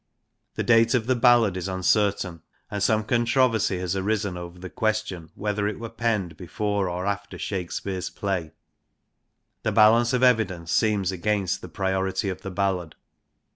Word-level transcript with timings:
The 0.55 0.63
date 0.63 0.95
of 0.95 1.05
the 1.05 1.15
ballad 1.15 1.55
is 1.55 1.69
un 1.69 1.83
certain, 1.83 2.41
and 2.71 2.81
some 2.81 3.03
controversy 3.03 3.77
has 3.77 3.95
arisen 3.95 4.35
over 4.35 4.57
the 4.57 4.67
question 4.67 5.29
whether 5.35 5.67
it 5.67 5.79
were 5.79 5.91
penned 5.91 6.37
before 6.37 6.89
or 6.89 7.05
after 7.05 7.37
Shakespeare's 7.37 8.09
play. 8.09 8.51
The 9.61 9.71
balance 9.71 10.11
of 10.11 10.23
evidence 10.23 10.71
seems 10.71 11.11
against 11.11 11.61
the 11.61 11.69
priority 11.69 12.29
of 12.29 12.41
the 12.41 12.49
ballad. 12.49 12.95